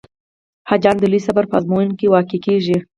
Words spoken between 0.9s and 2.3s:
د لوی صبر په آزمون کې